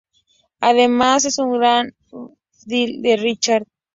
[0.61, 2.29] Además es un gran fan
[2.65, 3.67] de Cliff Richard.